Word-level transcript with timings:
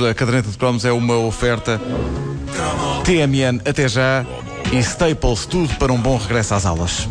A 0.00 0.14
caderneta 0.14 0.50
de 0.50 0.56
cromos 0.56 0.84
é 0.84 0.92
uma 0.92 1.18
oferta 1.18 1.80
TMN 3.04 3.60
até 3.68 3.88
já 3.88 4.24
e 4.72 4.78
Staples, 4.78 5.44
tudo 5.44 5.74
para 5.74 5.92
um 5.92 6.00
bom 6.00 6.16
regresso 6.16 6.54
às 6.54 6.64
aulas. 6.64 7.06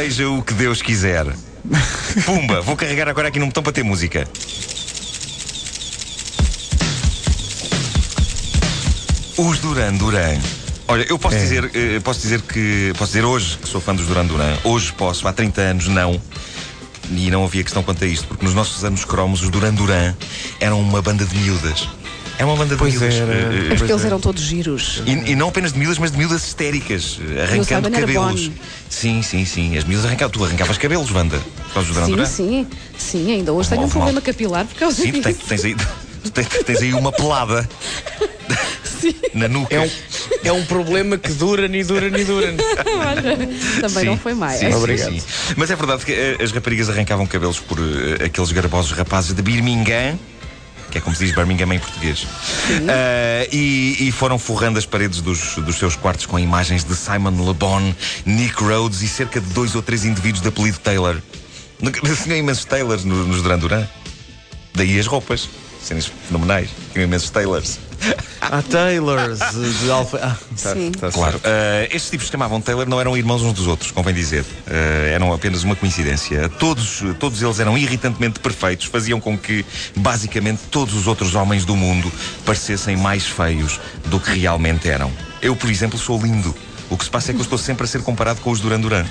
Seja 0.00 0.30
o 0.30 0.42
que 0.42 0.54
Deus 0.54 0.80
quiser. 0.80 1.26
Pumba, 2.24 2.62
vou 2.62 2.74
carregar 2.74 3.06
agora 3.06 3.28
aqui 3.28 3.38
num 3.38 3.48
botão 3.48 3.62
para 3.62 3.70
ter 3.70 3.82
música. 3.82 4.26
Os 9.36 9.58
Duran 9.58 9.92
Duran. 9.96 10.38
Olha, 10.88 11.04
eu 11.06 11.18
posso 11.18 11.36
dizer, 11.36 11.70
eh, 11.74 12.00
posso 12.00 12.20
dizer 12.20 12.40
que 12.40 12.94
posso 12.96 13.12
dizer 13.12 13.26
hoje 13.26 13.58
que 13.58 13.68
sou 13.68 13.78
fã 13.78 13.94
dos 13.94 14.06
Duran 14.06 14.24
Duran. 14.24 14.56
Hoje 14.64 14.90
posso, 14.94 15.28
há 15.28 15.34
30 15.34 15.60
anos 15.60 15.88
não. 15.88 16.18
E 17.10 17.30
não 17.30 17.44
havia 17.44 17.62
questão 17.62 17.82
quanto 17.82 18.02
a 18.02 18.06
isto, 18.06 18.26
porque 18.26 18.44
nos 18.44 18.54
nossos 18.54 18.82
anos 18.82 19.04
cromos 19.04 19.42
os 19.42 19.50
Duran 19.50 19.74
Duran 19.74 20.14
eram 20.60 20.80
uma 20.80 21.02
banda 21.02 21.26
de 21.26 21.36
miúdas. 21.36 21.86
Era 22.40 22.46
uma 22.48 22.56
banda 22.56 22.74
de 22.74 22.78
Pois 22.78 22.94
miúdas. 22.94 23.14
era. 23.16 23.32
eh, 23.34 23.36
eh, 23.68 23.74
É 23.74 23.76
Pois 23.76 23.90
eles 23.90 24.02
é. 24.02 24.06
eram 24.06 24.18
todos 24.18 24.42
giros. 24.42 25.02
e, 25.04 25.32
e 25.32 25.36
não 25.36 25.48
apenas 25.50 25.74
de 25.74 25.78
miúdas, 25.78 25.98
mas 25.98 26.10
de 26.10 26.16
miúdas 26.16 26.42
histéricas, 26.42 27.18
arrancando 27.38 27.66
Simon 27.66 27.86
era 27.88 28.00
cabelos. 28.00 28.50
Sim, 28.88 29.22
sim, 29.22 29.44
sim. 29.44 29.76
As 29.76 29.84
miúdas 29.84 30.06
arrancavam. 30.06 30.32
Tu 30.32 30.42
arrancavas 30.42 30.78
cabelos, 30.78 31.08
Duran 31.10 31.28
Sim, 32.06 32.24
sim, 32.24 32.66
sim, 32.96 33.32
ainda 33.32 33.52
hoje 33.52 33.68
tenho 33.68 33.82
um 33.82 33.84
Houve 33.84 33.94
mal. 33.98 34.04
problema 34.06 34.22
capilar 34.22 34.64
por 34.64 34.74
causa 34.74 35.02
Sim, 35.02 35.12
disso. 35.12 35.34
tens 35.46 35.64
aí, 35.66 35.74
tu 35.74 36.30
tens, 36.30 36.48
tens 36.64 36.80
aí 36.80 36.94
uma 36.94 37.12
pelada 37.12 37.68
na 39.34 39.46
nuca. 39.46 39.74
É 39.74 39.80
um, 39.80 39.90
é 40.44 40.52
um 40.52 40.64
problema 40.64 41.18
que 41.18 41.32
dura 41.34 41.66
e 41.66 41.84
dura 41.84 42.06
e 42.06 42.24
dura. 42.24 42.54
Também 43.82 43.88
Sim, 44.00 44.04
não 44.06 44.16
foi 44.16 44.32
mais. 44.32 44.60
sim, 44.60 44.70
sim, 44.70 44.76
Obrigado. 44.78 45.12
sim. 45.12 45.22
Mas 45.56 45.70
é 45.70 45.76
verdade 45.76 46.06
que 46.06 46.12
eh, 46.12 46.38
as 46.42 46.52
raparigas 46.52 46.88
arrancavam 46.88 47.26
cabelos 47.26 47.60
por 47.60 47.78
eh, 47.78 48.24
aqueles 48.24 48.50
garbosos 48.50 48.92
rapazes 48.92 49.34
de 49.34 49.42
Birmingham. 49.42 50.18
Que 50.90 50.98
é 50.98 51.00
como 51.00 51.14
se 51.14 51.24
diz 51.24 51.34
Birmingham 51.34 51.72
em 51.74 51.78
português. 51.78 52.26
Eh, 52.88 53.48
e, 53.52 54.08
e 54.08 54.12
foram 54.12 54.38
forrando 54.38 54.78
as 54.78 54.84
paredes 54.86 55.20
dos, 55.20 55.54
dos 55.56 55.76
seus 55.76 55.94
quartos 55.96 56.26
com 56.26 56.38
imagens 56.38 56.82
de 56.84 56.94
Simon 56.96 57.30
Le 57.30 57.54
Bon, 57.54 57.94
Nick 58.26 58.62
Rhodes 58.62 59.00
e 59.02 59.08
cerca 59.08 59.40
de 59.40 59.46
dois 59.52 59.74
ou 59.74 59.82
três 59.82 60.04
indivíduos 60.04 60.42
de 60.42 60.48
apelido 60.48 60.78
Taylor. 60.78 61.16
Tinham 62.24 62.36
imensos 62.38 62.64
Taylors 62.64 63.04
no- 63.04 63.24
nos 63.26 63.40
Duran 63.42 63.58
Duran. 63.58 63.86
Daí 64.74 64.98
as 64.98 65.06
roupas. 65.06 65.48
Cenas 65.82 66.06
fenomenais. 66.06 66.68
Tinham 66.92 67.04
imensos 67.04 67.30
Taylors. 67.30 67.78
Há 68.40 68.62
Taylors 68.62 69.38
de 69.80 69.90
Alfa. 69.90 70.18
Ah, 70.22 70.36
tá, 70.62 70.72
Sim. 70.74 70.90
tá 70.92 71.10
Claro. 71.10 71.38
Uh, 71.38 71.84
estes 71.90 72.10
tipos 72.10 72.26
que 72.26 72.32
chamavam 72.32 72.60
Taylor 72.60 72.88
não 72.88 73.00
eram 73.00 73.16
irmãos 73.16 73.42
uns 73.42 73.52
dos 73.52 73.66
outros, 73.66 73.90
convém 73.90 74.14
dizer. 74.14 74.42
Uh, 74.42 75.06
eram 75.12 75.32
apenas 75.32 75.62
uma 75.62 75.76
coincidência. 75.76 76.48
Todos, 76.48 77.02
todos 77.18 77.42
eles 77.42 77.60
eram 77.60 77.76
irritantemente 77.76 78.40
perfeitos, 78.40 78.86
faziam 78.86 79.20
com 79.20 79.36
que, 79.36 79.64
basicamente, 79.96 80.60
todos 80.70 80.94
os 80.94 81.06
outros 81.06 81.34
homens 81.34 81.64
do 81.64 81.76
mundo 81.76 82.10
parecessem 82.44 82.96
mais 82.96 83.26
feios 83.26 83.78
do 84.06 84.18
que 84.18 84.38
realmente 84.38 84.88
eram. 84.88 85.12
Eu, 85.42 85.54
por 85.54 85.70
exemplo, 85.70 85.98
sou 85.98 86.20
lindo. 86.20 86.54
O 86.88 86.96
que 86.96 87.04
se 87.04 87.10
passa 87.10 87.30
é 87.30 87.34
que 87.34 87.40
eu 87.40 87.44
estou 87.44 87.58
sempre 87.58 87.84
a 87.84 87.86
ser 87.86 88.02
comparado 88.02 88.40
com 88.40 88.50
os 88.50 88.60
Duran 88.60 88.80
Duran. 88.80 89.06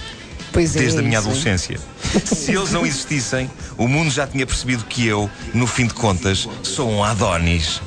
Pois 0.51 0.75
é, 0.75 0.79
Desde 0.79 0.99
a 0.99 1.01
minha 1.01 1.19
isso. 1.19 1.27
adolescência. 1.27 1.79
Se 2.25 2.51
eles 2.55 2.71
não 2.71 2.85
existissem, 2.85 3.49
o 3.77 3.87
mundo 3.87 4.09
já 4.09 4.25
tinha 4.25 4.45
percebido 4.45 4.83
que 4.85 5.05
eu, 5.05 5.29
no 5.53 5.67
fim 5.67 5.85
de 5.85 5.93
contas, 5.93 6.47
sou 6.63 6.89
um 6.89 7.03
Adonis. 7.03 7.81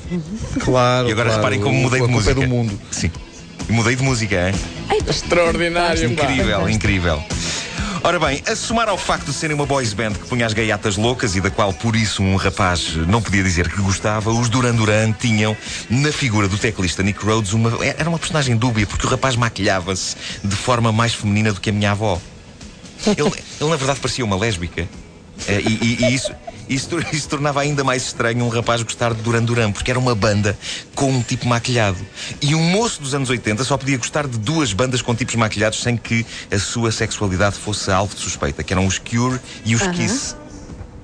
Claro. 0.60 1.08
E 1.08 1.12
agora 1.12 1.28
claro. 1.28 1.42
reparem 1.42 1.60
como 1.60 1.76
mudei 1.78 2.00
a 2.00 2.02
de 2.02 2.08
culpa 2.12 2.12
música. 2.12 2.30
é 2.30 2.34
do 2.34 2.48
mundo. 2.48 2.80
Sim. 2.90 3.10
E 3.68 3.72
Mudei 3.72 3.96
de 3.96 4.02
música, 4.02 4.48
hein? 4.48 4.54
Extraordinário. 5.08 6.14
pá. 6.14 6.22
Incrível, 6.24 6.68
incrível. 6.68 7.22
Ora 8.04 8.18
bem, 8.18 8.42
a 8.48 8.56
somar 8.56 8.88
ao 8.88 8.98
facto 8.98 9.26
de 9.26 9.32
serem 9.32 9.54
uma 9.54 9.64
boys 9.64 9.92
band 9.92 10.14
que 10.14 10.26
punha 10.26 10.44
as 10.44 10.52
gaiatas 10.52 10.96
loucas 10.96 11.36
e 11.36 11.40
da 11.40 11.50
qual 11.50 11.72
por 11.72 11.94
isso 11.94 12.20
um 12.20 12.34
rapaz 12.34 12.96
não 13.06 13.22
podia 13.22 13.44
dizer 13.44 13.68
que 13.70 13.80
gostava, 13.80 14.30
os 14.32 14.48
Duran 14.48 14.74
Duran 14.74 15.12
tinham 15.12 15.56
na 15.88 16.10
figura 16.10 16.48
do 16.48 16.58
teclista 16.58 17.00
Nick 17.04 17.24
Rhodes 17.24 17.52
uma, 17.52 17.72
era 17.84 18.08
uma 18.08 18.18
personagem 18.18 18.56
dúbia 18.56 18.88
porque 18.88 19.06
o 19.06 19.08
rapaz 19.10 19.36
maquilhava-se 19.36 20.16
de 20.42 20.56
forma 20.56 20.90
mais 20.90 21.14
feminina 21.14 21.52
do 21.52 21.60
que 21.60 21.70
a 21.70 21.72
minha 21.72 21.92
avó. 21.92 22.20
Ele, 23.06 23.22
ele, 23.60 23.70
na 23.70 23.76
verdade 23.76 24.00
parecia 24.00 24.24
uma 24.24 24.36
lésbica. 24.36 24.88
Eh, 25.48 25.60
e, 25.66 25.72
e- 25.82 26.04
e 26.04 26.14
isso, 26.14 26.32
isso, 26.68 26.88
isso 27.12 27.28
tornava 27.28 27.60
ainda 27.60 27.82
mais 27.82 28.02
estranho 28.04 28.44
um 28.44 28.48
rapaz 28.48 28.82
gostar 28.82 29.12
de 29.14 29.22
Duran 29.22 29.42
Duran, 29.42 29.72
porque 29.72 29.90
era 29.90 29.98
uma 29.98 30.14
banda 30.14 30.56
com 30.94 31.10
um 31.10 31.22
tipo 31.22 31.46
maquilhado. 31.48 31.98
E 32.40 32.54
um 32.54 32.62
moço 32.62 33.00
dos 33.02 33.14
anos 33.14 33.28
80 33.30 33.64
só 33.64 33.76
podia 33.76 33.96
gostar 33.98 34.26
de 34.28 34.38
duas 34.38 34.72
bandas 34.72 35.02
com 35.02 35.14
tipos 35.14 35.34
maquilhados 35.34 35.82
sem 35.82 35.96
que 35.96 36.24
a 36.50 36.58
sua 36.58 36.92
sexualidade 36.92 37.56
fosse 37.56 37.90
alvo 37.90 38.14
de 38.14 38.20
suspeita, 38.20 38.62
que 38.62 38.72
eram 38.72 38.86
os 38.86 38.98
Cure 38.98 39.40
e 39.64 39.74
os 39.74 39.82
Aham. 39.82 39.92
Kiss. 39.94 40.36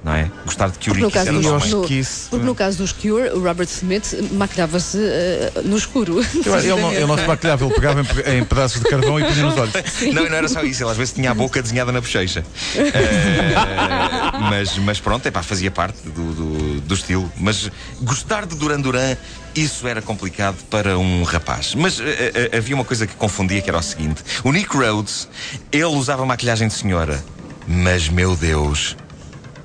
Não 0.08 0.14
é? 0.14 0.30
Gostar 0.46 0.70
de 0.70 0.78
Cure 0.78 1.00
Porque 1.00 1.00
e 1.00 1.02
no 1.02 1.10
Kiss 1.10 1.18
caso, 1.26 1.28
era 1.68 1.76
no- 1.76 1.86
que 1.86 1.94
isso- 1.98 2.30
porque 2.30 2.46
no 2.46 2.54
caso 2.54 2.78
dos 2.78 2.92
Cure, 2.92 3.28
o 3.34 3.42
Robert 3.42 3.68
Smith 3.68 4.14
maquilhava-se 4.32 4.96
eh, 4.98 5.52
no 5.66 5.76
escuro. 5.76 6.24
Eu- 6.46 6.56
Ele 6.58 6.68
não, 6.80 6.92
ele 6.92 7.04
não 7.04 7.18
se 7.18 7.26
maquilhava, 7.26 7.66
ele 7.66 7.74
pegava 7.74 8.00
em, 8.00 8.38
em 8.38 8.44
pedaços 8.44 8.80
de 8.80 8.88
carvão 8.88 9.20
e 9.20 9.24
punha 9.24 9.44
nos 9.44 9.58
olhos. 9.58 9.74
Não, 10.14 10.24
e 10.24 10.30
não 10.30 10.36
era 10.36 10.48
só 10.48 10.62
isso, 10.62 10.82
ele 10.82 10.90
às 10.90 10.96
vezes 10.96 11.12
tinha 11.12 11.30
a 11.30 11.34
boca 11.34 11.60
desenhada 11.60 11.92
na 11.92 12.00
bochecha. 12.00 12.42
Eh, 12.74 14.40
mas, 14.50 14.76
mas 14.78 14.98
pronto, 15.00 15.26
epá, 15.26 15.42
fazia 15.42 15.70
parte 15.70 15.98
do, 16.08 16.32
do, 16.32 16.80
do 16.80 16.94
estilo. 16.94 17.30
Mas 17.36 17.70
gostar 18.00 18.46
de 18.46 18.54
Duran 18.56 18.80
Duran, 18.80 19.16
isso 19.54 19.86
era 19.86 20.00
complicado 20.00 20.56
para 20.70 20.98
um 20.98 21.22
rapaz. 21.22 21.74
Mas 21.74 22.00
eh, 22.00 22.50
havia 22.56 22.74
uma 22.74 22.84
coisa 22.84 23.06
que 23.06 23.14
confundia, 23.14 23.60
que 23.60 23.68
era 23.68 23.78
o 23.78 23.82
seguinte: 23.82 24.22
o 24.42 24.52
Nick 24.52 24.74
Rhodes, 24.74 25.28
ele 25.70 25.84
usava 25.84 26.24
maquilhagem 26.24 26.68
de 26.68 26.74
senhora, 26.74 27.22
mas 27.66 28.08
meu 28.08 28.34
Deus, 28.36 28.96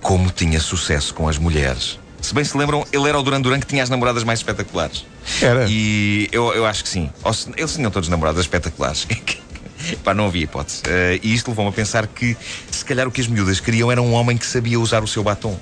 como 0.03 0.30
tinha 0.30 0.59
sucesso 0.59 1.14
com 1.14 1.28
as 1.28 1.38
mulheres. 1.40 1.97
Se 2.22 2.34
bem 2.34 2.44
se 2.44 2.56
lembram, 2.58 2.86
ele 2.91 3.09
era 3.09 3.18
o 3.19 3.24
Duran 3.24 3.41
Duran 3.41 3.59
que 3.59 3.66
tinha 3.66 3.81
as 3.84 3.90
namoradas 3.90 4.24
mais 4.24 4.40
espetaculares. 4.40 5.06
Era. 5.41 5.66
E 5.68 6.30
eu, 6.31 6.53
eu 6.53 6.66
acho 6.66 6.84
que 6.84 6.90
sim. 6.90 7.09
Eles 7.58 7.74
tinham 7.74 7.90
todos 7.90 8.08
namoradas 8.09 8.41
espetaculares. 8.41 9.06
Pá, 10.03 10.14
não 10.14 10.28
havia 10.28 10.44
hipótese. 10.44 10.81
Eh, 10.88 11.19
e 11.22 11.34
isto 11.34 11.50
levou-me 11.50 11.69
a 11.69 11.74
pensar 11.74 12.08
que, 12.08 12.38
se 12.72 12.86
calhar, 12.86 13.06
o 13.08 13.12
que 13.12 13.19
as 13.19 13.28
miúdas 13.28 13.59
queriam 13.59 13.91
era 13.91 14.02
um 14.02 14.14
homem 14.14 14.38
que 14.38 14.46
sabia 14.46 14.80
usar 14.80 15.03
o 15.03 15.08
seu 15.08 15.22
batom. 15.24 15.59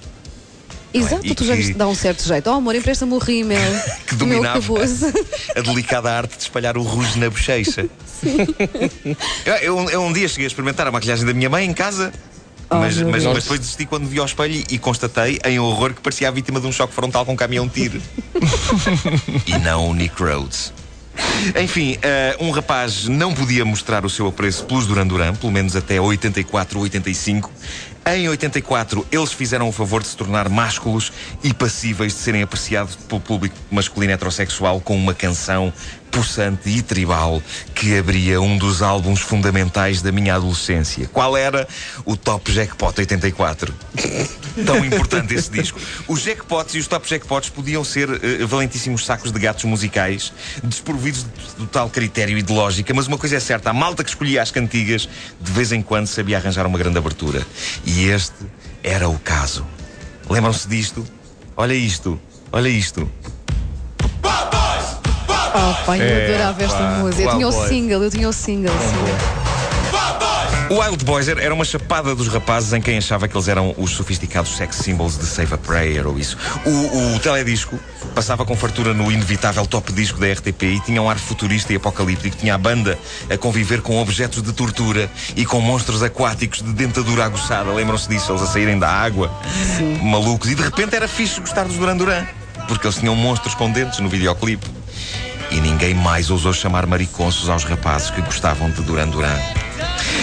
Exato, 0.93 1.25
E 1.25 1.33
tu 1.33 1.43
já 1.45 1.53
que- 1.53 1.57
viste 1.57 1.71
que 1.71 1.77
dá 1.79 1.87
um 1.87 1.95
certo 1.95 2.21
jeito. 2.23 2.47
Oh 2.49 2.53
amor, 2.55 2.75
empresta-me 2.75 3.13
o 3.13 3.17
rímel. 3.17 3.57
Que 4.05 4.13
dominava 4.13 4.59
a 5.55 5.61
delicada 5.61 6.11
arte 6.11 6.35
de 6.37 6.43
espalhar 6.43 6.77
o 6.77 6.83
rouge 6.83 7.17
na 7.17 7.29
bochecha. 7.29 7.87
Eu, 9.45 9.53
eu- 9.55 9.89
eu 9.89 10.01
um 10.03 10.13
dia 10.13 10.27
cheguei 10.27 10.45
a 10.45 10.47
experimentar 10.47 10.85
a 10.85 10.91
maquilhagem 10.91 11.25
da 11.25 11.33
minha 11.33 11.49
mãe 11.49 11.65
em 11.65 11.73
casa. 11.73 12.11
Oh, 12.71 12.77
mas, 12.77 12.95
meu 12.97 13.09
mas, 13.09 13.25
mas 13.25 13.43
depois 13.43 13.59
desisti 13.59 13.85
quando 13.85 14.07
vi 14.07 14.17
ao 14.17 14.25
espelho 14.25 14.63
e 14.69 14.77
constatei 14.77 15.39
em 15.43 15.59
horror 15.59 15.93
que 15.93 15.99
parecia 15.99 16.29
a 16.29 16.31
vítima 16.31 16.59
de 16.61 16.67
um 16.67 16.71
choque 16.71 16.93
frontal 16.93 17.25
com 17.25 17.33
um 17.33 17.35
caminhão 17.35 17.67
de 17.67 17.73
tiro. 17.73 18.01
e 19.45 19.57
não 19.59 19.89
o 19.89 19.93
Nick 19.93 20.21
Rhodes. 20.23 20.71
Enfim, 21.61 21.97
eh, 22.01 22.37
um 22.39 22.49
rapaz 22.49 23.09
não 23.09 23.33
podia 23.33 23.65
mostrar 23.65 24.05
o 24.05 24.09
seu 24.09 24.25
apreço 24.27 24.63
pelos 24.65 24.87
Duran 24.87 25.05
Duran, 25.05 25.35
pelo 25.35 25.51
menos 25.51 25.75
até 25.75 25.99
84 25.99 26.77
ou 26.77 26.83
85. 26.83 27.51
Em 28.05 28.29
84, 28.29 29.05
eles 29.11 29.31
fizeram 29.31 29.67
o 29.67 29.71
favor 29.71 30.01
de 30.01 30.07
se 30.07 30.17
tornar 30.17 30.49
másculos 30.49 31.11
e 31.43 31.53
passíveis 31.53 32.13
de 32.13 32.19
serem 32.19 32.41
apreciados 32.41 32.95
pelo 32.95 33.21
público 33.21 33.55
masculino 33.69 34.13
heterossexual 34.13 34.79
com 34.79 34.95
uma 34.95 35.13
canção 35.13 35.73
possante 36.11 36.69
e 36.69 36.81
tribal 36.81 37.41
que 37.73 37.97
abria 37.97 38.41
um 38.41 38.57
dos 38.57 38.81
álbuns 38.81 39.21
fundamentais 39.21 40.01
da 40.01 40.11
minha 40.11 40.35
adolescência. 40.35 41.09
Qual 41.11 41.35
era? 41.37 41.67
O 42.05 42.17
Top 42.17 42.51
Jackpot 42.51 42.99
84. 42.99 43.73
Tão 44.65 44.83
importante 44.85 45.33
esse 45.33 45.49
disco. 45.49 45.79
Os 46.07 46.21
jackpots 46.21 46.75
e 46.75 46.79
os 46.79 46.87
top 46.87 47.07
jackpots 47.07 47.49
podiam 47.49 47.83
ser 47.83 48.09
eh, 48.09 48.45
valentíssimos 48.45 49.05
sacos 49.05 49.31
de 49.31 49.39
gatos 49.39 49.63
musicais, 49.63 50.33
desprovidos 50.61 51.23
de 51.23 51.29
total 51.57 51.89
critério 51.89 52.37
e 52.37 52.41
de 52.41 52.51
lógica, 52.51 52.93
mas 52.93 53.07
uma 53.07 53.17
coisa 53.17 53.37
é 53.37 53.39
certa: 53.39 53.69
a 53.69 53.73
malta 53.73 54.03
que 54.03 54.09
escolhia 54.09 54.41
as 54.41 54.51
cantigas 54.51 55.07
de 55.39 55.51
vez 55.51 55.71
em 55.71 55.81
quando 55.81 56.07
sabia 56.07 56.37
arranjar 56.37 56.67
uma 56.67 56.77
grande 56.77 56.97
abertura. 56.97 57.45
E 57.85 58.05
este 58.05 58.45
era 58.83 59.07
o 59.07 59.17
caso. 59.19 59.65
Lembram-se 60.29 60.67
disto? 60.67 61.05
Olha 61.55 61.73
isto, 61.73 62.19
olha 62.51 62.69
isto. 62.69 63.09
Oh 65.53 65.85
pai, 65.85 65.99
eu 66.01 66.05
É, 66.05 66.25
adorava 66.29 66.63
esta 66.63 66.77
pá, 66.77 66.83
música. 66.99 67.23
Eu 67.23 67.31
tinha 67.31 67.47
o 67.47 67.51
single, 67.51 68.03
eu 68.03 68.09
tinha 68.11 68.29
o 68.29 68.33
single. 68.33 68.73
sim. 68.73 69.41
O 70.69 70.79
Wild 70.79 71.03
Boys 71.03 71.27
era 71.27 71.53
uma 71.53 71.65
chapada 71.65 72.15
dos 72.15 72.29
rapazes 72.29 72.71
em 72.71 72.79
quem 72.79 72.97
achava 72.97 73.27
que 73.27 73.35
eles 73.35 73.49
eram 73.49 73.75
os 73.77 73.91
sofisticados 73.91 74.55
sex 74.55 74.77
symbols 74.77 75.17
de 75.17 75.25
Save 75.25 75.53
a 75.53 75.57
Prayer 75.57 76.07
ou 76.07 76.17
isso. 76.17 76.37
O, 76.65 77.15
o 77.15 77.19
teledisco 77.19 77.77
passava 78.15 78.45
com 78.45 78.55
fartura 78.55 78.93
no 78.93 79.11
inevitável 79.11 79.65
top 79.65 79.91
disco 79.91 80.17
da 80.17 80.31
RTP 80.31 80.63
e 80.63 80.79
tinha 80.79 81.01
um 81.01 81.09
ar 81.09 81.17
futurista 81.19 81.73
e 81.73 81.75
apocalíptico. 81.75 82.37
Tinha 82.37 82.55
a 82.55 82.57
banda 82.57 82.97
a 83.29 83.37
conviver 83.37 83.81
com 83.81 84.01
objetos 84.01 84.41
de 84.41 84.53
tortura 84.53 85.09
e 85.35 85.45
com 85.45 85.59
monstros 85.59 86.01
aquáticos 86.01 86.61
de 86.61 86.71
dentadura 86.71 87.25
aguçada. 87.25 87.69
Lembram-se 87.73 88.07
disso? 88.07 88.31
Eles 88.31 88.41
a 88.41 88.47
saírem 88.47 88.79
da 88.79 88.87
água, 88.89 89.29
malucos. 90.01 90.49
E 90.49 90.55
de 90.55 90.63
repente 90.63 90.95
era 90.95 91.07
fixe 91.07 91.41
gostar 91.41 91.65
dos 91.65 91.75
Duran 91.75 91.97
Duran, 91.97 92.25
porque 92.69 92.87
eles 92.87 92.95
tinham 92.97 93.13
monstros 93.13 93.53
com 93.55 93.69
dentes 93.69 93.99
no 93.99 94.07
videoclipe. 94.07 94.65
E 95.51 95.59
ninguém 95.59 95.93
mais 95.93 96.29
ousou 96.29 96.53
chamar 96.53 96.85
mariconsos 96.85 97.49
aos 97.49 97.63
rapazes 97.63 98.09
que 98.09 98.21
gostavam 98.21 98.69
de 98.71 98.81
Duran 98.81 99.09
Duran. 99.09 99.37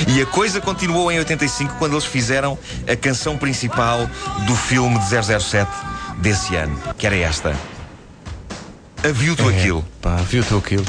E 0.07 0.23
a 0.23 0.27
coisa 0.27 0.61
continuou 0.61 1.11
em 1.13 1.19
85 1.19 1.75
quando 1.79 1.93
eles 1.93 2.05
fizeram 2.05 2.59
a 2.91 2.97
canção 2.97 3.37
principal 3.37 4.09
do 4.47 4.57
filme 4.57 4.99
de 4.99 5.41
007 5.41 5.71
desse 6.19 6.57
ano, 6.57 6.79
que 6.97 7.07
era 7.07 7.17
esta. 7.17 7.55
A 9.05 9.09
View 9.13 9.37
to 9.37 9.49
a 9.49 9.53
Kill. 9.53 9.85
Pá, 10.01 10.17
viu 10.17 10.43
o 10.43 10.45
teu 10.45 10.61
kill. 10.61 10.85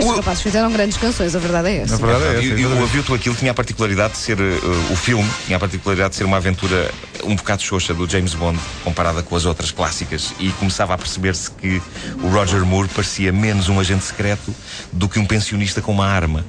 Estes 0.00 0.12
O- 0.12 0.16
rapazes 0.16 0.42
fizeram 0.42 0.72
grandes 0.72 0.96
canções, 0.96 1.34
a 1.36 1.38
verdade 1.38 1.68
é 1.68 1.76
essa. 1.82 1.98
Na 1.98 2.06
verdade 2.06 2.24
é 2.24 2.38
essa. 2.38 2.42
E, 2.42 2.48
e 2.48 2.52
o 2.52 2.58
exatamente. 2.58 2.82
A 2.82 2.86
View 2.86 3.02
to 3.04 3.14
a 3.14 3.18
Kill 3.18 3.34
tinha 3.34 3.50
a 3.50 3.54
particularidade 3.54 4.12
de 4.14 4.18
ser, 4.18 4.40
uh, 4.40 4.92
o 4.92 4.96
filme 4.96 5.28
tinha 5.46 5.56
a 5.56 5.60
particularidade 5.60 6.10
de 6.10 6.16
ser 6.16 6.24
uma 6.24 6.36
aventura 6.38 6.90
um 7.24 7.36
bocado 7.36 7.62
xoxa 7.62 7.92
do 7.92 8.08
James 8.08 8.34
Bond 8.34 8.58
comparada 8.82 9.22
com 9.22 9.36
as 9.36 9.44
outras 9.44 9.70
clássicas 9.70 10.32
e 10.40 10.50
começava 10.52 10.94
a 10.94 10.98
perceber-se 10.98 11.50
que 11.50 11.80
o 12.22 12.28
Roger 12.28 12.64
Moore 12.64 12.88
parecia 12.88 13.30
menos 13.32 13.68
um 13.68 13.78
agente 13.78 14.04
secreto 14.04 14.54
do 14.90 15.08
que 15.08 15.18
um 15.18 15.26
pensionista 15.26 15.80
com 15.82 15.92
uma 15.92 16.06
arma. 16.06 16.44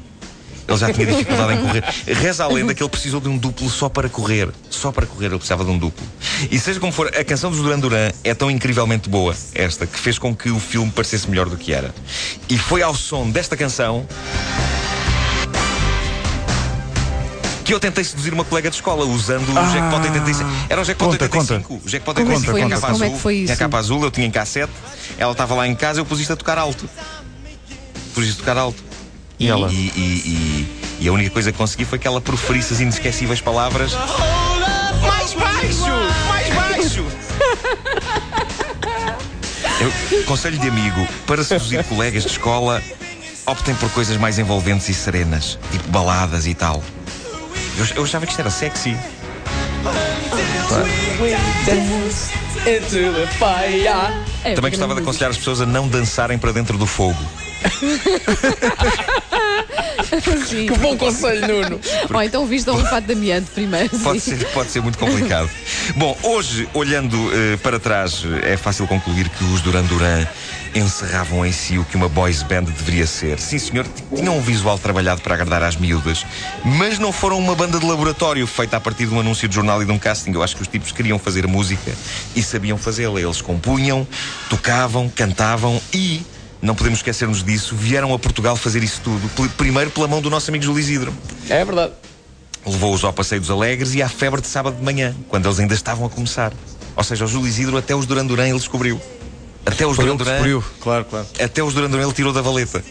Ele 0.72 0.80
já 0.80 0.94
tinha 0.94 1.06
dificuldade 1.08 1.54
em 1.54 1.62
correr. 1.62 1.84
Reza 2.08 2.44
a 2.44 2.48
lenda 2.48 2.74
que 2.74 2.82
ele 2.82 2.90
precisou 2.90 3.20
de 3.20 3.30
um 3.30 3.38
duplo 3.38 3.70
só 3.70 3.90
para 3.90 4.10
correr. 4.10 4.50
Só 4.70 4.92
para 4.92 5.06
correr 5.06 5.28
ele 5.28 5.38
precisava 5.38 5.64
de 5.64 5.72
um 5.72 5.78
duplo. 5.78 6.06
E 6.50 6.60
seja 6.60 6.80
como 6.80 6.92
for, 6.92 7.08
a 7.08 7.24
canção 7.24 7.52
dos 7.52 7.60
Duran 7.60 7.80
Duran 7.80 8.12
é 8.24 8.34
tão 8.34 8.50
incrivelmente 8.50 9.10
boa, 9.10 9.36
esta, 9.54 9.86
que 9.86 10.00
fez 10.00 10.18
com 10.18 10.36
que 10.36 10.50
o 10.50 10.60
filme 10.60 10.92
parecesse 10.92 11.30
melhor 11.30 11.50
do 11.50 11.58
que 11.58 11.74
era. 11.74 11.94
E 12.50 12.58
foi 12.58 12.82
ao 12.82 12.96
som 12.96 13.30
desta 13.30 13.56
canção 13.58 14.06
que 17.64 17.74
eu 17.74 17.80
tentei 17.80 18.04
seduzir 18.04 18.34
uma 18.34 18.44
colega 18.44 18.70
de 18.70 18.76
escola 18.76 19.06
usando 19.06 19.50
o 19.50 19.54
Jackpot 19.54 20.08
85. 20.08 20.50
Era 20.70 20.82
o 20.82 20.84
Jackpot 20.84 21.12
Conta, 21.12 21.24
85. 21.24 21.82
O 21.86 21.90
Jackpot 21.90 22.16
Como 22.16 22.32
é 22.32 22.36
que 22.36 22.50
85 22.50 22.52
foi 22.52 22.62
tinha 22.62 22.76
capa 22.76 22.92
Como 22.92 23.04
é 23.04 23.08
azul. 23.08 23.16
que 23.16 23.22
foi 23.22 23.34
Tinha 23.34 23.46
isso? 23.46 23.58
capa 23.58 23.78
azul, 23.78 24.04
eu 24.04 24.12
tinha 24.12 24.28
em 24.28 24.32
cassete. 24.32 24.74
Ela 25.18 25.32
estava 25.32 25.56
lá 25.56 25.68
em 25.68 25.76
casa, 25.76 26.00
eu 26.00 26.06
pus 26.06 26.20
isto 26.20 26.34
a 26.34 26.36
tocar 26.36 26.58
alto. 26.58 26.90
Pus 28.14 28.26
isto 28.26 28.38
a 28.38 28.40
tocar 28.40 28.58
alto. 28.58 28.91
E 29.42 29.48
ela? 29.50 29.72
E, 29.72 29.76
e- 29.76 29.90
e- 29.98 30.68
e 31.02 31.08
a 31.08 31.12
única 31.12 31.32
coisa 31.32 31.52
que 31.52 31.58
consegui 31.58 31.84
foi 31.84 31.98
que 31.98 32.06
ela 32.08 32.22
proferisse 32.22 32.74
as 32.76 32.80
inesquecíveis 32.80 33.42
palavras. 33.42 33.92
Mais 35.02 35.34
baixo! 35.34 35.90
Mais 36.30 36.50
baixo! 36.54 37.06
Eu, 39.80 40.24
conselho 40.26 40.60
de 40.60 40.68
amigo, 40.68 41.08
para 41.26 41.44
seduzir 41.44 41.84
colegas 41.86 42.22
de 42.22 42.30
escola, 42.30 42.84
optem 43.48 43.74
por 43.74 43.90
coisas 43.90 44.16
mais 44.18 44.38
envolventes 44.38 44.88
e 44.90 44.94
serenas, 44.94 45.58
tipo 45.72 45.90
baladas 45.90 46.46
e 46.46 46.54
tal. 46.54 46.84
Eu, 47.78 47.86
eu 47.96 48.04
achava 48.04 48.28
que 48.28 48.32
isto 48.34 48.42
era 48.42 48.52
sexy. 48.52 48.96
Também 54.56 54.70
gostava 54.72 54.94
de 54.94 55.02
aconselhar 55.02 55.32
as 55.32 55.38
pessoas 55.38 55.62
a 55.62 55.66
não 55.66 55.88
dançarem 55.88 56.38
para 56.38 56.52
dentro 56.52 56.78
do 56.78 56.86
fogo. 56.86 57.18
Sim. 60.48 60.68
Que 60.68 60.78
bom 60.78 60.98
conselho, 60.98 61.48
Nuno. 61.48 61.80
Ou 62.14 62.22
então 62.22 62.46
vistam 62.46 62.76
um 62.76 62.86
fato 62.86 63.06
de 63.06 63.14
amiante 63.14 63.50
primeiro. 63.52 63.90
Pode 64.00 64.20
sim. 64.20 64.38
ser, 64.38 64.46
pode 64.48 64.70
ser 64.70 64.82
muito 64.82 64.98
complicado. 64.98 65.50
Bom, 65.96 66.18
hoje, 66.24 66.68
olhando 66.74 67.18
eh, 67.34 67.58
para 67.58 67.80
trás, 67.80 68.24
é 68.44 68.58
fácil 68.58 68.88
concluir 68.88 69.30
que 69.30 69.44
os 69.46 69.62
Duran 69.62 69.84
Duran 69.84 70.26
encerravam 70.74 71.46
em 71.46 71.52
si 71.52 71.78
o 71.78 71.86
que 71.86 71.96
uma 71.96 72.08
boys 72.08 72.44
band 72.44 72.64
deveria 72.64 73.06
ser. 73.06 73.40
Sim, 73.40 73.60
senhor, 73.60 73.86
tinham 74.16 74.38
um 74.38 74.42
visual 74.42 74.78
trabalhado 74.78 75.22
para 75.22 75.34
agradar 75.36 75.64
às 75.64 75.76
miúdas, 75.76 76.26
mas 76.64 76.98
não 76.98 77.12
foram 77.12 77.38
uma 77.38 77.56
banda 77.56 77.80
de 77.80 77.86
laboratório 77.86 78.46
feita 78.48 78.78
a 78.78 78.80
partir 78.80 79.06
de 79.06 79.14
um 79.14 79.20
anúncio 79.20 79.48
de 79.48 79.56
jornal 79.56 79.82
e 79.82 79.86
de 79.86 79.92
um 79.92 80.00
casting. 80.00 80.32
Eu 80.32 80.44
acho 80.44 80.56
que 80.56 80.62
os 80.62 80.68
tipos 80.68 80.92
queriam 80.92 81.20
fazer 81.20 81.48
música 81.48 81.92
e 82.36 82.42
sabiam 82.42 82.78
fazê-la. 82.78 83.20
Eles 83.20 83.42
compunham, 83.42 84.08
tocavam, 84.50 85.10
cantavam 85.10 85.82
e. 85.94 86.22
Não 86.62 86.76
podemos 86.76 87.00
esquecermos 87.00 87.44
disso, 87.44 87.76
vieram 87.76 88.14
a 88.14 88.20
Portugal 88.20 88.56
fazer 88.56 88.84
isso 88.84 89.02
tudo, 89.04 89.30
primeiro 89.58 89.90
pela 89.90 90.08
mão 90.08 90.22
do 90.22 90.30
nosso 90.30 90.50
amigo 90.52 90.64
Júlio 90.64 90.80
Isidro. 90.80 91.14
É 91.50 91.66
verdade. 91.66 91.94
Levou-os 92.66 93.04
ao 93.04 93.12
Passeio 93.12 93.42
dos 93.42 93.50
Alegres 93.50 93.96
e 93.96 94.02
à 94.04 94.08
febre 94.08 94.40
de 94.42 94.48
sábado 94.48 94.76
de 94.78 94.84
manhã, 94.84 95.16
quando 95.28 95.48
eles 95.48 95.60
ainda 95.60 95.74
estavam 95.74 96.06
a 96.06 96.10
começar. 96.10 96.54
Ou 96.96 97.04
seja, 97.04 97.26
o 97.26 97.28
Júlio 97.28 97.48
Isidro 97.48 97.78
até 97.78 97.96
os 97.96 98.06
Duran 98.06 98.26
Duran 98.26 98.48
ele 98.48 98.60
descobriu. 98.60 99.02
Até 99.66 99.88
os 99.88 99.96
Foi 99.96 100.06
Duran 100.06 100.10
ele 100.14 100.18
que 100.18 100.24
Duran, 100.24 100.32
descobriu, 100.34 100.64
claro, 100.80 101.06
claro. 101.06 101.28
até 101.44 101.64
os 101.64 101.74
Duran 101.74 101.90
Duran 101.90 102.04
ele 102.04 102.14
tirou 102.14 102.32
da 102.32 102.42
valeta. 102.42 102.84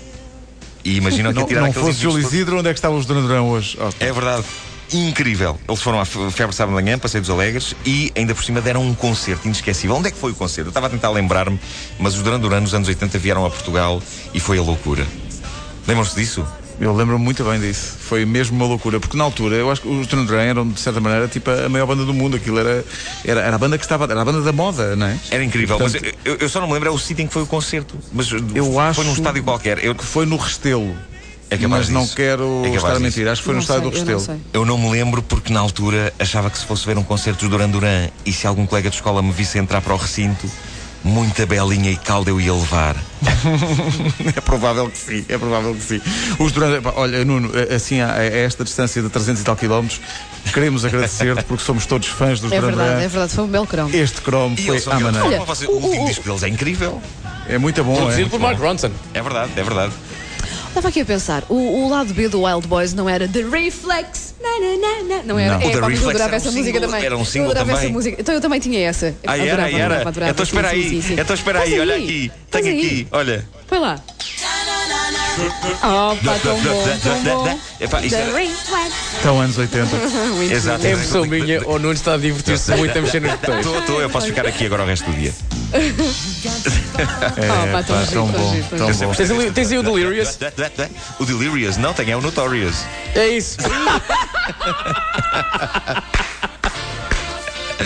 E 0.85 0.97
imaginam 0.97 1.31
que 1.33 1.37
Não, 1.37 1.43
ia 1.43 1.49
tirar 1.49 1.61
não 1.61 1.69
aqueles 1.69 1.87
fosse 1.89 2.01
Júlio 2.01 2.19
Isidro, 2.19 2.59
onde 2.59 2.69
é 2.69 2.73
que 2.73 2.79
estavam 2.79 2.99
os 2.99 3.07
Duran 3.07 3.23
Duran 3.23 3.43
hoje? 3.43 3.79
Oh, 3.81 3.91
É 4.01 4.13
verdade. 4.13 4.45
Incrível. 4.93 5.59
Eles 5.69 5.81
foram 5.83 6.01
à 6.01 6.05
fe- 6.05 6.31
febre 6.31 6.55
sábado 6.55 6.77
de 6.77 6.83
manhã, 6.83 6.99
Passeio 6.99 7.21
dos 7.23 7.31
Alegres, 7.31 7.75
e 7.85 8.13
ainda 8.17 8.35
por 8.35 8.43
cima 8.45 8.61
deram 8.61 8.83
um 8.83 8.95
concerto 8.95 9.47
inesquecível. 9.47 9.97
Onde 9.97 10.09
é 10.09 10.11
que 10.11 10.19
foi 10.19 10.33
o 10.33 10.35
concerto? 10.35 10.69
Eu 10.69 10.71
estava 10.71 10.87
a 10.87 10.91
tentar 10.91 11.11
lembrar-me, 11.11 11.59
mas 11.99 12.15
os 12.17 12.23
Duran 12.23 12.41
Duran 12.41 12.61
nos 12.61 12.75
anos 12.75 12.89
80 12.89 13.19
vieram 13.19 13.45
a 13.47 13.51
Portugal 13.51 14.03
e 14.35 14.41
foi 14.41 14.59
a 14.59 14.63
loucura. 14.63 15.07
Lembram-se 15.87 16.15
disso? 16.15 16.45
Eu 16.81 16.95
lembro-me 16.97 17.23
muito 17.23 17.45
bem 17.45 17.61
disso. 17.61 17.95
Foi 18.01 18.25
mesmo 18.25 18.57
uma 18.57 18.65
loucura, 18.67 18.99
porque 18.99 19.15
na 19.17 19.23
altura 19.25 19.55
eu 19.57 19.71
acho 19.71 19.83
que 19.83 19.89
os 19.89 20.07
Duran 20.07 20.25
Duran 20.25 20.43
eram, 20.43 20.67
de 20.69 20.81
certa 20.81 20.99
maneira, 20.99 21.29
tipo 21.29 21.51
a 21.51 21.69
maior 21.69 21.85
banda 21.87 22.05
do 22.07 22.15
mundo. 22.15 22.37
Aquilo 22.37 22.59
era, 22.59 22.83
era, 23.25 23.41
era 23.43 23.55
a 23.55 23.59
banda 23.59 23.77
que 23.77 23.85
estava, 23.85 24.05
era 24.05 24.23
a 24.23 24.25
banda 24.25 24.41
da 24.41 24.51
moda, 24.53 24.97
não 24.97 25.07
é? 25.07 25.19
Era 25.31 25.45
incrível, 25.45 25.77
Portanto, 25.77 26.03
mas 26.03 26.15
eu, 26.25 26.37
eu 26.37 26.49
só 26.49 26.59
não 26.59 26.67
me 26.67 26.73
lembro 26.73 26.89
é 26.89 26.93
o 26.93 26.99
sítio 26.99 27.23
em 27.23 27.27
que 27.27 27.33
foi 27.35 27.43
o 27.43 27.47
concerto. 27.47 27.99
Mas 28.13 28.31
Eu 28.33 28.73
foi 28.73 28.83
acho 28.85 29.05
num 29.05 29.13
estádio 29.13 29.43
qualquer. 29.45 29.85
Eu, 29.85 29.95
que 29.95 30.05
foi 30.05 30.25
no 30.25 30.37
Restelo. 30.37 30.97
É 31.51 31.67
mas 31.67 31.89
não 31.89 32.03
disso. 32.03 32.15
quero 32.17 32.63
É 32.65 32.69
estar 32.75 32.97
a 32.97 33.01
mentir. 33.01 33.27
Acho 33.29 33.43
que 33.43 33.47
foi 33.47 33.55
Não 33.55 33.59
no 33.59 33.63
estádio 33.63 33.91
do 33.91 33.97
eu 33.97 34.01
não 34.05 34.07
Restelo. 34.15 34.21
sei. 34.21 34.37
eu 34.53 34.65
não 34.65 34.79
me 34.79 34.91
lembro 34.91 35.21
porque 35.23 35.53
na 35.53 35.61
altura 35.61 36.13
achava 36.19 36.49
que 36.49 36.59
se 36.59 36.65
fosse 36.65 36.87
ver 36.87 36.97
um 36.97 37.03
concerto 37.03 37.41
dos 37.41 37.51
Duran 37.51 37.69
Duran 37.69 38.09
e 38.25 38.33
se 38.33 38.47
algum 38.47 38.67
colega 38.67 38.89
de 38.89 38.97
escola 38.97 39.21
me 39.23 39.33
visse 39.33 39.59
entrar 39.59 39.81
para 39.81 39.93
o 39.93 39.97
recinto, 39.97 40.49
muita 41.03 41.45
belinha 41.47 41.91
e 41.91 41.97
calda 41.97 42.31
eu 42.31 42.41
ia 42.41 42.53
levar. 42.55 42.95
É 44.37 44.41
provável 44.41 44.89
que 44.91 44.99
sim, 44.99 45.25
é 45.29 45.37
provável 45.39 45.75
que 45.75 45.83
sim. 45.83 46.01
Os 46.39 46.53
Duran, 46.53 46.81
olha, 46.95 47.25
Nuno, 47.25 47.51
assim 47.75 48.01
a, 48.01 48.13
a 48.15 48.23
esta 48.25 48.63
distância 48.65 49.03
de 49.03 49.09
300 49.09 49.41
e 49.41 49.45
tal 49.45 49.57
quilómetros, 49.57 50.01
queremos 50.53 50.85
agradecer-te 50.85 51.43
porque 51.45 51.65
somos 51.65 51.87
todos 51.87 52.07
fãs 52.09 52.39
dos 52.41 52.53
É 52.53 52.57
Duran 52.61 52.69
verdade, 52.69 52.91
Duran. 52.91 53.03
é 53.05 53.09
verdade. 53.09 53.33
Foi 53.35 53.45
um 53.45 53.49
belo 53.49 53.67
cromo. 53.67 53.91
Este 53.97 54.21
cromo 54.21 54.55
E 54.59 54.63
foi 54.67 54.93
à 54.93 55.01
maneira. 55.01 55.27
Olha, 55.27 55.41
o 55.69 55.73
último 55.85 56.07
disco 56.07 56.25
deles 56.25 56.43
é 56.43 56.49
incrível. 56.49 57.01
É 57.49 57.59
muito 57.59 57.83
bom, 57.83 57.95
é? 57.95 57.97
Produzido 57.97 58.31
por 58.31 58.39
Mark 58.41 58.61
Ronson. 58.61 58.91
É 59.15 59.23
verdade, 59.23 59.51
é 59.57 59.63
verdade. 59.63 59.93
Estava 60.71 60.89
aqui 60.89 61.01
a 61.01 61.05
pensar, 61.05 61.43
o, 61.49 61.55
o 61.55 61.89
lado 61.91 62.15
B 62.15 62.29
do 62.29 62.43
Wild 62.45 62.67
Boys 62.69 62.95
não 62.95 63.09
era 63.09 63.27
The 63.27 63.43
Reflex. 63.43 64.35
Na, 64.41 64.49
na, 64.49 64.77
na, 64.77 65.17
na. 65.17 65.23
Não 65.25 65.39
era? 65.39 65.59
Não. 65.59 65.69
É, 65.69 65.73
pá, 65.73 65.81
mas 65.81 65.91
Reflex 65.91 66.03
eu 66.03 66.09
adorava 66.11 66.29
era 66.31 66.33
um 66.33 66.37
essa 66.37 66.51
música 66.53 66.65
single- 66.79 66.81
também. 66.89 67.05
era 67.07 67.17
um 67.19 67.25
single 67.25 67.47
eu 67.47 67.51
adorava 67.51 67.71
também. 67.73 67.85
essa 67.85 67.93
música. 67.93 68.17
Então 68.21 68.35
eu 68.37 68.41
também 68.41 68.61
tinha 68.61 68.81
essa. 68.89 69.15
Ah, 69.27 69.37
era, 69.37 69.53
Adorava, 69.53 69.69
era. 69.69 69.85
adorava, 69.85 70.09
adorava. 70.09 70.31
Então 70.33 70.45
espera 70.45 70.69
aí, 70.69 70.83
sim, 70.85 70.89
sim, 70.89 71.03
sim. 71.03 71.21
então 71.21 71.35
espera 71.35 71.61
aí, 71.63 71.81
olha 71.81 71.97
aqui. 71.97 72.33
Tenho 72.51 72.67
aqui, 72.69 73.09
olha. 73.11 73.49
Põe 73.67 73.79
lá. 73.81 74.01
Oh, 75.83 76.17
pá, 76.25 76.39
tão 76.43 76.61
bom, 76.61 76.85
tão 77.03 77.23
bom. 77.23 77.59
Epá, 77.81 78.01
isto 78.03 78.17
The 78.17 78.23
era-. 78.23 78.43
Então, 79.19 79.41
anos 79.41 79.57
80. 79.59 79.97
Muito 79.97 80.53
Exato. 80.53 80.87
É 80.87 80.93
impressão 80.93 81.25
minha, 81.25 81.61
o 81.69 81.79
Nuno 81.79 81.93
está 81.93 82.15
a 82.15 82.17
divertir-se 82.17 82.75
muito 82.77 82.97
a 82.99 83.01
mexer 83.03 83.21
nos 83.21 83.31
botões. 83.33 83.59
Estou, 83.59 83.79
estou, 83.79 84.01
eu 84.03 84.11
posso 84.11 84.27
ficar 84.27 84.47
aqui 84.47 84.67
agora 84.67 84.83
o 84.83 84.87
resto 84.87 85.11
do 85.11 85.17
dia. 85.17 85.33
É, 87.37 87.49
Oh, 87.49 87.73
pá, 87.73 87.83
tão 87.83 87.97
pá, 87.97 88.03
giro, 88.05 88.13
tão 88.13 88.29
tão 88.33 88.41
bom, 88.41 88.53
giro, 88.55 88.67
tão 88.69 88.79
tão 88.79 88.93
giro. 88.93 89.09
bom. 89.09 89.15
Tens, 89.15 89.31
ali- 89.31 89.51
tens 89.53 89.71
aí 89.73 89.79
o 89.79 89.83
Delirious? 89.83 90.39
O 91.21 91.25
Delirious, 91.25 91.77
não, 91.77 91.95
tem 91.95 92.11
é 92.11 92.17
o 92.17 92.21
Notorious. 92.21 92.85
É 93.15 93.29
isso. 93.29 93.57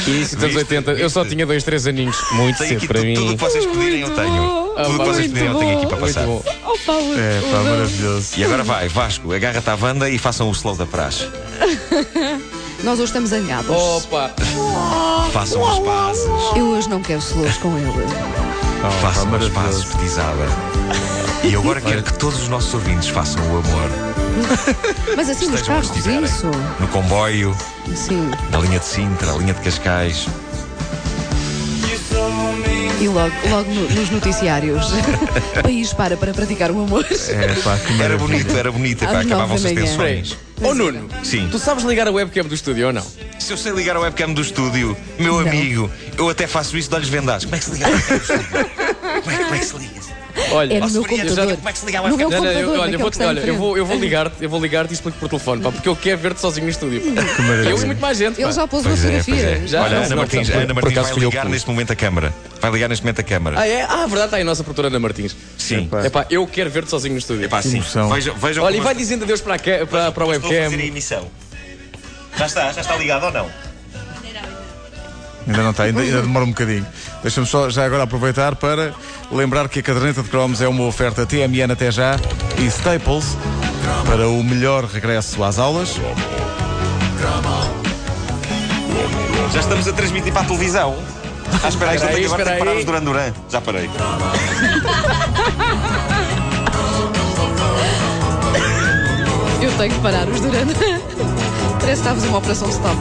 Isso, 0.06 0.34
dos 0.36 0.44
anos 0.44 0.56
80. 0.56 0.92
Eu 0.92 1.08
só 1.08 1.24
tinha 1.24 1.46
dois, 1.46 1.62
três 1.62 1.86
aninhos. 1.86 2.16
Muito 2.32 2.58
Tenho 2.58 2.68
cedo 2.70 2.78
aqui 2.78 2.88
para 2.88 3.00
tu- 3.00 3.06
tudo 3.14 3.24
o 3.26 3.28
mim. 3.30 3.36
que 3.36 3.42
vocês 3.44 3.64
pedirem, 3.66 4.00
eu 4.00 4.10
tenho. 4.10 4.63
Ah, 4.76 4.82
Tudo 4.84 4.88
o 4.88 4.92
que 4.92 4.98
pá, 4.98 5.04
vocês 5.04 5.18
muito 5.18 5.32
pedirem, 5.34 5.58
tenho 5.58 5.76
aqui 5.78 5.86
para 5.86 5.96
Muito 5.98 6.14
passar. 6.14 6.26
bom. 6.26 6.42
Oh, 6.64 6.78
pá, 6.84 6.92
o- 6.92 7.18
É, 7.18 7.40
pá, 7.40 7.58
o- 7.58 7.64
maravilhoso. 7.64 8.28
E 8.36 8.44
agora 8.44 8.62
vai, 8.64 8.88
Vasco, 8.88 9.32
agarra-te 9.32 9.70
à 9.70 9.76
banda 9.76 10.10
e 10.10 10.18
façam 10.18 10.48
o 10.48 10.52
slow 10.52 10.74
da 10.76 10.86
praxe. 10.86 11.28
Nós 12.82 12.94
hoje 12.98 13.04
estamos 13.04 13.30
zangados. 13.30 13.70
Opa! 13.70 14.30
Façam 15.32 15.64
as 15.66 15.78
pazes. 15.78 16.24
Eu 16.56 16.66
hoje 16.70 16.88
não 16.88 17.00
quero 17.00 17.20
slows 17.20 17.56
com 17.58 17.76
ele. 17.78 17.88
Oh, 17.88 18.82
pá, 18.82 18.90
Façam 18.90 19.22
as 19.22 19.30
maravilhoso. 19.30 19.54
pazes, 19.54 19.84
petizada. 19.84 20.46
E 21.42 21.52
eu 21.52 21.60
agora 21.60 21.80
quero 21.80 22.02
que 22.02 22.12
todos 22.14 22.42
os 22.42 22.48
nossos 22.48 22.72
ouvintes 22.74 23.08
façam 23.08 23.42
o 23.44 23.58
amor. 23.58 23.90
Mas 25.16 25.28
assim 25.30 25.46
nos 25.46 25.60
Estejam 25.60 25.76
onde 25.78 25.86
carros, 25.88 25.96
estiverem. 25.96 26.24
isso. 26.24 26.50
No 26.80 26.88
comboio, 26.88 27.56
Sim. 27.94 28.30
na 28.50 28.58
linha 28.58 28.78
de 28.78 28.84
Sintra, 28.84 29.28
na 29.32 29.38
linha 29.38 29.54
de 29.54 29.60
Cascais. 29.60 30.26
E 33.00 33.08
logo, 33.08 33.34
logo 33.50 33.70
no- 33.72 33.88
nos 33.90 34.10
noticiários. 34.10 34.86
País 35.62 35.92
para 35.92 36.16
para 36.16 36.32
praticar 36.32 36.70
o 36.70 36.82
amor. 36.82 37.04
É, 37.28 37.48
pá, 37.62 37.76
que 37.76 37.92
Era 37.92 37.96
maravilha. 37.96 38.18
bonito, 38.18 38.56
era 38.56 38.72
bonito. 38.72 39.04
Epá, 39.04 39.20
acabavam-se 39.20 39.66
as 39.66 39.72
manhã. 39.72 39.86
tensões. 39.86 40.38
Ô 40.62 40.72
Nuno, 40.74 41.08
Sim. 41.22 41.48
tu 41.50 41.58
sabes 41.58 41.84
ligar 41.84 42.06
a 42.06 42.10
webcam 42.12 42.44
do 42.44 42.54
estúdio 42.54 42.86
ou 42.86 42.92
não? 42.92 43.04
Se 43.38 43.52
eu 43.52 43.56
sei 43.56 43.72
ligar 43.72 43.96
a 43.96 44.00
webcam 44.00 44.32
do 44.32 44.40
estúdio, 44.40 44.96
meu 45.18 45.38
amigo, 45.40 45.90
eu 46.16 46.28
até 46.28 46.46
faço 46.46 46.76
isso 46.78 46.88
de 46.88 46.94
olhos 46.94 47.08
vendados. 47.08 47.44
Como 47.44 47.56
é 47.56 47.58
que 47.58 47.64
se 47.64 47.70
liga 47.72 47.86
a 47.86 47.90
webcam 47.90 48.16
do 48.16 48.22
estúdio? 48.22 48.46
Como 49.24 49.30
é, 49.30 49.36
como 49.44 49.54
é 49.54 49.58
que 49.58 49.64
se 49.64 49.76
liga? 49.76 50.04
Olha, 50.50 50.74
É 50.74 50.80
no 50.80 50.90
meu 50.90 51.02
Severino, 51.02 51.22
computador. 51.28 51.56
como 51.56 51.68
é 51.68 51.72
que 51.72 51.78
se 51.78 51.86
liga 51.86 51.98
a 51.98 52.02
No 52.08 52.16
meu 52.16 52.26
webcam? 52.28 52.30
Não, 52.38 52.44
não, 52.44 52.50
eu, 52.52 52.66
computador, 52.66 52.70
olha, 52.70 52.74
eu 52.74 52.80
naquele 52.80 53.02
vou, 53.02 53.10
que 53.10 53.14
está 53.16 53.24
em 53.24 53.28
olha, 53.28 53.38
eu 53.38 53.42
frente. 53.44 53.56
vou, 53.58 53.76
eu 53.78 53.86
vou 53.86 53.98
ligar-te, 53.98 54.34
eu 54.44 54.48
vou 54.48 54.60
ligar-te 54.60 54.90
e 54.90 54.94
explico 54.94 55.18
por 55.18 55.28
telefone, 55.28 55.62
pá, 55.62 55.72
porque 55.72 55.88
eu 55.88 55.96
quero 55.96 56.18
ver-te 56.18 56.40
sozinho 56.40 56.64
no 56.64 56.70
estúdio. 56.70 57.02
maravilha. 57.14 57.68
Eu 57.70 57.78
e 57.82 57.84
muito 57.86 58.00
mais 58.00 58.18
gente. 58.18 58.36
Ele 58.40 58.46
pá. 58.46 58.52
já 58.52 58.66
pôs 58.68 58.84
uma 58.86 58.90
Pois 58.96 59.04
é, 59.04 59.10
pois 59.10 59.24
fotografia. 59.24 59.62
é. 59.64 59.66
Já? 59.66 59.82
Olha, 59.82 59.90
Não, 59.90 59.98
Ana 59.98 60.08
não, 60.08 60.16
Martins, 60.16 60.48
por- 60.50 60.56
Ana 60.56 60.66
por 60.66 60.74
Martins 60.74 60.98
acaso 60.98 61.14
vai 61.14 61.24
ligar 61.24 61.44
que 61.46 61.52
neste 61.52 61.68
momento 61.68 61.92
a 61.92 61.96
câmara. 61.96 62.34
Vai 62.64 62.70
ligar 62.72 62.88
neste 62.88 63.04
momento 63.04 63.20
a 63.20 63.22
câmara. 63.22 63.60
Ah, 63.60 63.68
é? 63.68 63.82
Ah, 63.82 64.06
verdade, 64.06 64.24
está 64.24 64.36
aí 64.38 64.42
a 64.42 64.46
nossa 64.46 64.64
produtora 64.64 64.88
Ana 64.88 64.98
Martins. 64.98 65.36
Sim. 65.58 65.84
Epá. 65.84 66.00
É 66.02 66.08
pá, 66.08 66.26
eu 66.30 66.46
quero 66.46 66.70
ver-te 66.70 66.88
sozinho 66.88 67.12
no 67.12 67.18
estúdio. 67.18 67.44
Epá, 67.44 67.60
sim. 67.60 67.76
emoção. 67.76 68.08
Vejam, 68.08 68.34
vejam 68.36 68.64
Olha, 68.64 68.72
e 68.72 68.76
como 68.76 68.84
vai 68.84 68.94
eu- 68.94 68.98
dizendo 68.98 69.24
adeus 69.24 69.42
para 69.42 69.54
a, 69.56 69.58
ca- 69.58 69.86
para, 69.86 70.10
para 70.12 70.24
a 70.24 70.26
Estou 70.28 70.30
a 70.30 70.40
fazer 70.40 70.58
a 70.60 70.68
webcam. 70.68 70.86
emissão. 70.86 71.28
Já 72.38 72.46
está, 72.46 72.72
já 72.72 72.80
está 72.80 72.96
ligado 72.96 73.24
ou 73.26 73.32
não? 73.32 73.50
Ainda 75.46 75.62
não 75.62 75.70
está, 75.72 75.82
ainda, 75.82 76.00
ainda 76.00 76.22
demora 76.22 76.46
um 76.46 76.48
bocadinho. 76.48 76.86
Deixa-me 77.22 77.46
só 77.46 77.68
já 77.68 77.84
agora 77.84 78.04
aproveitar 78.04 78.56
para 78.56 78.94
lembrar 79.30 79.68
que 79.68 79.80
a 79.80 79.82
caderneta 79.82 80.22
de 80.22 80.30
cromos 80.30 80.62
é 80.62 80.66
uma 80.68 80.84
oferta 80.84 81.26
TMN 81.26 81.70
até 81.70 81.90
já 81.90 82.16
e 82.58 82.64
Staples 82.66 83.36
para 84.06 84.26
o 84.26 84.42
melhor 84.42 84.84
regresso 84.86 85.44
às 85.44 85.58
aulas. 85.58 85.96
Já 89.52 89.60
estamos 89.60 89.86
a 89.86 89.92
transmitir 89.92 90.32
para 90.32 90.42
a 90.42 90.44
televisão. 90.46 90.96
Ah, 91.62 91.68
espera 91.68 91.90
aí, 91.92 91.96
Espera 91.96 92.16
aí, 92.16 92.24
agora 92.24 92.44
tenho 92.44 92.56
que 92.56 92.64
parar 92.64 92.76
os 92.76 92.84
Duran 92.84 93.02
Duran. 93.02 93.32
Já 93.50 93.60
parei. 93.60 93.90
Eu 99.62 99.72
tenho 99.78 99.94
que 99.94 100.00
parar 100.00 100.28
os 100.28 100.40
durante. 100.40 100.74
Parece 101.80 101.86
que 101.86 101.90
está 101.90 102.10
a 102.10 102.14
fazer 102.14 102.28
uma 102.28 102.38
operação 102.38 102.68
de 102.68 102.74
stop. 102.74 102.96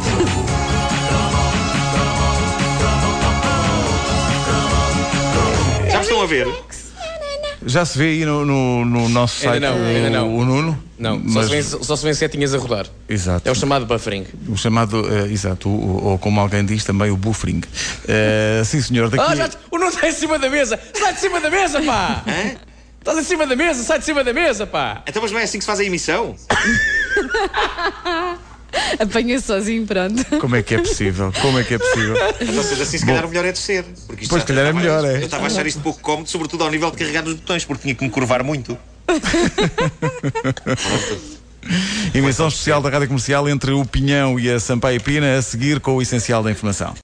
Já 5.90 5.98
me 5.98 6.04
estão 6.04 6.22
a 6.22 6.26
ver? 6.26 6.48
Já 7.66 7.86
se 7.86 7.98
vê 7.98 8.06
aí 8.06 8.26
no, 8.26 8.46
no- 8.46 8.86
no 8.86 9.10
nosso 9.10 9.48
Ainda 9.48 9.68
site 9.70 9.78
não, 9.78 9.84
o, 9.84 9.88
ainda 9.88 10.10
não. 10.10 10.36
o 10.38 10.46
Nuno? 10.46 10.84
Não, 11.00 11.18
só, 11.20 11.24
Mas- 11.40 11.46
se 11.46 11.52
vêem, 11.52 11.64
só 11.84 11.96
se 11.96 12.04
vêem 12.04 12.14
setinhas 12.14 12.54
a 12.54 12.58
rodar. 12.58 12.86
Exato. 13.10 13.48
É 13.48 13.52
o 13.52 13.56
chamado 13.56 13.86
buffering. 13.86 14.26
O 14.48 14.58
chamado, 14.58 15.06
eh, 15.14 15.32
exato, 15.32 15.70
o- 15.70 15.74
o- 15.74 16.04
ou 16.12 16.18
como 16.18 16.40
alguém 16.40 16.66
diz 16.66 16.84
também, 16.84 17.10
o 17.12 17.18
buffering. 17.18 17.62
Eh, 18.08 18.62
sim, 18.66 18.82
senhor, 18.82 19.10
daqui. 19.10 19.24
Ah, 19.26 19.36
já, 19.36 19.50
o 19.72 19.78
Nuno 19.78 19.90
está 19.90 20.08
em 20.08 20.12
cima 20.14 20.38
da 20.40 20.50
mesa! 20.50 20.80
Sai 20.94 21.14
de 21.14 21.20
cima 21.20 21.40
da 21.42 21.50
mesa, 21.50 21.82
pá! 21.82 22.24
Estás 23.00 23.18
em 23.18 23.24
cima 23.24 23.46
da 23.46 23.56
mesa, 23.56 23.84
sai 23.84 24.00
de 24.00 24.06
cima 24.06 24.24
da 24.24 24.34
mesa, 24.34 24.66
pá! 24.66 25.02
Então, 25.08 25.22
mas 25.22 25.32
não 25.32 25.40
é 25.40 25.44
assim 25.44 25.58
que 25.58 25.64
se 25.64 25.68
faz 25.68 25.80
a 25.80 25.84
emissão? 25.84 26.36
Apanha 29.00 29.40
sozinho, 29.40 29.86
pronto. 29.86 30.24
Como 30.40 30.56
é 30.56 30.64
que 30.64 30.76
é 30.76 30.78
possível? 30.80 31.32
Como 31.42 31.60
é 31.60 31.64
que 31.64 31.76
é 31.76 31.78
possível? 31.78 32.16
Ou 32.58 32.64
seja, 32.64 32.84
assim 32.84 32.98
se 32.98 33.06
calhar 33.06 33.26
o 33.26 33.30
melhor 33.30 33.46
é 33.46 33.52
descer. 33.52 33.84
Porque 34.08 34.24
isto 34.24 34.30
Pois, 34.30 34.42
já- 34.42 34.48
se 34.48 34.54
calhar 34.54 34.70
é 34.70 34.74
melhor, 34.74 35.06
é. 35.06 35.18
Eu 35.18 35.26
estava 35.26 35.44
a 35.44 35.48
achar 35.48 35.66
isto 35.66 35.82
pouco 35.82 36.00
cómodo, 36.02 36.30
sobretudo 36.30 36.64
ao 36.64 36.72
nível 36.72 36.90
de 36.92 36.98
carregar 36.98 37.24
nos 37.24 37.36
botões, 37.36 37.66
porque 37.66 37.84
tinha 37.84 37.96
que 37.96 38.04
me 38.04 38.10
curvar 38.10 38.44
muito. 38.44 38.78
Emissão 42.14 42.48
especial 42.50 42.82
da 42.82 42.90
Rádio 42.90 43.08
Comercial 43.08 43.48
entre 43.48 43.72
o 43.72 43.86
Pinhão 43.86 44.38
e 44.40 44.50
a 44.52 44.60
Sampaio 44.60 45.00
Pina, 45.02 45.38
a 45.38 45.42
seguir 45.42 45.80
com 45.80 45.96
o 45.96 46.02
essencial 46.02 46.44
da 46.44 46.52
informação. 46.52 46.92